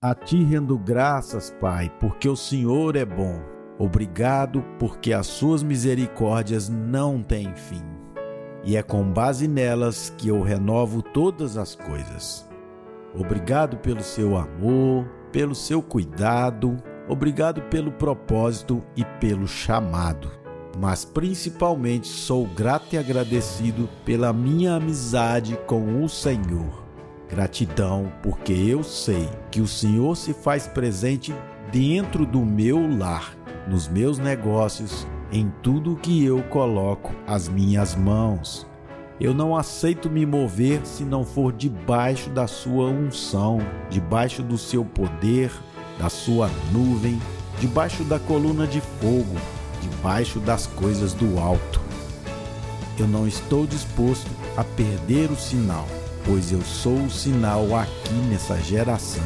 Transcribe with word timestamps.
A 0.00 0.14
ti 0.14 0.44
rendo 0.44 0.78
graças, 0.78 1.50
Pai, 1.60 1.92
porque 1.98 2.28
o 2.28 2.36
Senhor 2.36 2.94
é 2.94 3.04
bom. 3.04 3.42
Obrigado, 3.80 4.62
porque 4.78 5.12
as 5.12 5.26
suas 5.26 5.60
misericórdias 5.60 6.68
não 6.68 7.20
têm 7.20 7.52
fim. 7.56 7.82
E 8.62 8.76
é 8.76 8.82
com 8.84 9.02
base 9.02 9.48
nelas 9.48 10.14
que 10.16 10.28
eu 10.28 10.40
renovo 10.40 11.02
todas 11.02 11.56
as 11.56 11.74
coisas. 11.74 12.48
Obrigado 13.12 13.76
pelo 13.78 14.00
seu 14.00 14.36
amor, 14.36 15.04
pelo 15.32 15.52
seu 15.52 15.82
cuidado, 15.82 16.76
obrigado 17.08 17.62
pelo 17.62 17.90
propósito 17.90 18.80
e 18.94 19.04
pelo 19.18 19.48
chamado. 19.48 20.30
Mas 20.78 21.04
principalmente 21.04 22.06
sou 22.06 22.46
grato 22.46 22.94
e 22.94 22.98
agradecido 22.98 23.88
pela 24.04 24.32
minha 24.32 24.76
amizade 24.76 25.58
com 25.66 26.04
o 26.04 26.08
Senhor 26.08 26.87
Gratidão, 27.28 28.10
porque 28.22 28.52
eu 28.52 28.82
sei 28.82 29.28
que 29.50 29.60
o 29.60 29.66
Senhor 29.66 30.16
se 30.16 30.32
faz 30.32 30.66
presente 30.66 31.34
dentro 31.70 32.24
do 32.24 32.40
meu 32.44 32.88
lar, 32.96 33.36
nos 33.68 33.86
meus 33.86 34.18
negócios, 34.18 35.06
em 35.30 35.52
tudo 35.62 35.96
que 35.96 36.24
eu 36.24 36.42
coloco 36.44 37.12
as 37.26 37.46
minhas 37.46 37.94
mãos. 37.94 38.66
Eu 39.20 39.34
não 39.34 39.54
aceito 39.54 40.08
me 40.08 40.24
mover 40.24 40.80
se 40.86 41.04
não 41.04 41.22
for 41.22 41.52
debaixo 41.52 42.30
da 42.30 42.46
sua 42.46 42.86
unção, 42.86 43.58
debaixo 43.90 44.42
do 44.42 44.56
seu 44.56 44.84
poder, 44.84 45.52
da 45.98 46.08
sua 46.08 46.48
nuvem, 46.72 47.20
debaixo 47.60 48.04
da 48.04 48.18
coluna 48.18 48.66
de 48.66 48.80
fogo, 48.80 49.36
debaixo 49.82 50.40
das 50.40 50.66
coisas 50.66 51.12
do 51.12 51.38
alto. 51.38 51.80
Eu 52.98 53.06
não 53.06 53.28
estou 53.28 53.66
disposto 53.66 54.30
a 54.56 54.64
perder 54.64 55.30
o 55.30 55.36
sinal 55.36 55.86
pois 56.28 56.52
eu 56.52 56.60
sou 56.60 57.04
o 57.04 57.10
sinal 57.10 57.74
aqui 57.74 58.12
nessa 58.28 58.60
geração. 58.60 59.24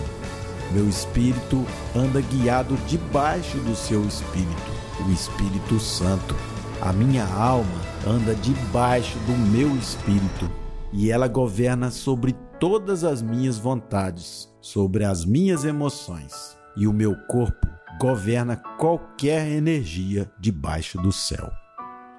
Meu 0.70 0.88
espírito 0.88 1.66
anda 1.94 2.20
guiado 2.20 2.76
debaixo 2.86 3.58
do 3.58 3.74
seu 3.74 4.06
espírito, 4.06 4.72
o 5.04 5.10
Espírito 5.10 5.80
Santo. 5.80 6.36
A 6.80 6.92
minha 6.92 7.26
alma 7.26 7.80
anda 8.06 8.34
debaixo 8.36 9.18
do 9.20 9.32
meu 9.32 9.76
espírito 9.76 10.48
e 10.92 11.10
ela 11.10 11.26
governa 11.26 11.90
sobre 11.90 12.34
todas 12.60 13.02
as 13.02 13.20
minhas 13.20 13.58
vontades, 13.58 14.48
sobre 14.60 15.04
as 15.04 15.24
minhas 15.24 15.64
emoções. 15.64 16.56
E 16.76 16.86
o 16.86 16.92
meu 16.92 17.16
corpo 17.26 17.68
governa 18.00 18.56
qualquer 18.78 19.46
energia 19.48 20.30
debaixo 20.40 20.98
do 20.98 21.10
céu. 21.10 21.61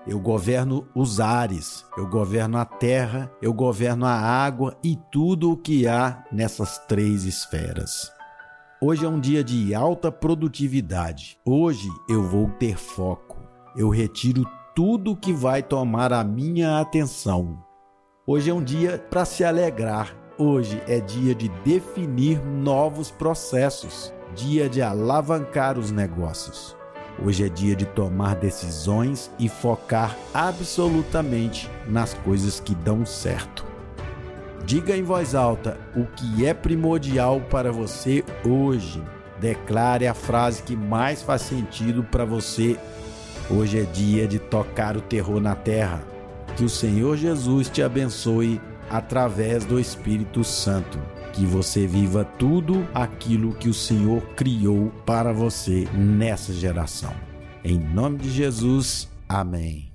Eu 0.06 0.20
governo 0.20 0.86
os 0.94 1.22
ares, 1.22 1.86
eu 1.98 2.06
governo 2.06 2.58
a 2.58 2.66
terra, 2.66 3.32
eu 3.42 3.54
governo 3.54 4.06
a 4.06 4.12
água 4.14 4.78
e 4.84 5.00
tudo 5.10 5.52
o 5.52 5.58
que 5.58 5.88
há 5.88 6.26
nessas 6.30 6.78
três 6.78 7.24
esferas. 7.24 8.12
Hoje 8.82 9.06
é 9.06 9.08
um 9.08 9.18
dia 9.18 9.42
de 9.42 9.74
alta 9.74 10.12
produtividade. 10.12 11.40
Hoje 11.46 11.88
eu 12.10 12.22
vou 12.22 12.50
ter 12.50 12.78
foco. 12.78 13.38
Eu 13.78 13.88
retiro 13.88 14.46
tudo 14.76 15.16
que 15.16 15.32
vai 15.32 15.64
tomar 15.64 16.12
a 16.12 16.22
minha 16.22 16.82
atenção. 16.82 17.64
Hoje 18.28 18.50
é 18.50 18.54
um 18.54 18.64
dia 18.64 19.00
para 19.10 19.24
se 19.24 19.46
alegrar. 19.46 20.14
Hoje 20.38 20.84
é 20.86 21.00
dia 21.00 21.34
de 21.34 21.48
definir 21.64 22.44
novos 22.44 23.10
processos, 23.10 24.14
dia 24.36 24.68
de 24.68 24.82
alavancar 24.82 25.80
os 25.80 25.92
negócios. 25.92 26.76
Hoje 27.22 27.46
é 27.46 27.50
dia 27.50 27.76
de 27.76 27.86
tomar 27.86 28.36
decisões 28.36 29.32
e 29.38 29.48
focar 29.48 30.18
absolutamente 30.34 31.70
nas 31.88 32.14
coisas 32.14 32.60
que 32.60 32.74
dão 32.74 33.06
certo. 33.06 33.66
Diga 34.66 34.96
em 34.96 35.04
voz 35.04 35.36
alta 35.36 35.78
o 35.96 36.06
que 36.06 36.46
é 36.46 36.54
primordial 36.54 37.40
para 37.42 37.72
você 37.72 38.24
hoje. 38.46 39.02
Declare 39.40 40.08
a 40.08 40.14
frase 40.14 40.64
que 40.64 40.76
mais 40.76 41.22
faz 41.22 41.44
sentido 41.44 42.04
para 42.04 42.26
você. 42.26 42.78
Hoje 43.50 43.80
é 43.80 43.84
dia 43.84 44.28
de 44.28 44.40
tocar 44.40 44.98
o 44.98 45.02
terror 45.02 45.40
na 45.40 45.56
terra. 45.56 46.02
Que 46.56 46.64
o 46.64 46.70
Senhor 46.70 47.18
Jesus 47.18 47.70
te 47.70 47.84
abençoe 47.84 48.62
através 48.90 49.66
do 49.66 49.80
Espírito 49.80 50.44
Santo 50.44 51.00
que 51.34 51.46
você 51.46 51.86
viva 51.86 52.24
tudo 52.24 52.88
aquilo 52.94 53.54
que 53.56 53.68
o 53.68 53.74
Senhor 53.74 54.22
criou 54.36 54.92
para 55.06 55.34
você 55.34 55.86
nessa 55.94 56.54
geração. 56.54 57.14
Em 57.64 57.78
nome 57.78 58.20
de 58.20 58.30
Jesus, 58.30 59.10
amém. 59.28 59.93